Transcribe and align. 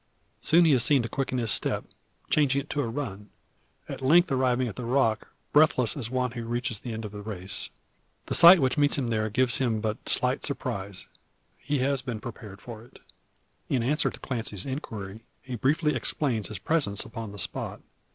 Soon 0.41 0.65
he 0.65 0.71
is 0.73 0.83
seen 0.83 1.03
to 1.03 1.07
quicken 1.07 1.37
his 1.37 1.51
step, 1.51 1.85
changing 2.31 2.61
it 2.61 2.71
to 2.71 2.81
a 2.81 2.87
run; 2.87 3.29
at 3.87 4.01
length 4.01 4.31
arriving 4.31 4.67
at 4.67 4.75
the 4.75 4.83
rock, 4.83 5.27
breathless 5.53 5.95
as 5.95 6.09
one 6.09 6.31
who 6.31 6.43
reaches 6.43 6.79
the 6.79 6.91
end 6.91 7.05
of 7.05 7.13
a 7.13 7.21
race. 7.21 7.69
The 8.25 8.33
sight 8.33 8.59
which 8.59 8.79
meets 8.79 8.97
him 8.97 9.09
there 9.09 9.29
gives 9.29 9.59
him 9.59 9.79
but 9.79 10.09
slight 10.09 10.43
surprise. 10.43 11.05
He 11.59 11.77
has 11.85 12.01
been 12.01 12.19
prepared 12.19 12.61
for 12.61 12.83
it. 12.83 12.97
In 13.69 13.83
answer 13.83 14.09
to 14.09 14.19
Clancy's 14.19 14.65
inquiry, 14.65 15.21
he 15.43 15.53
briefly 15.53 15.93
explains 15.93 16.47
his 16.47 16.57
presence 16.57 17.05
upon 17.05 17.31
the 17.31 17.37
spot. 17.37 17.79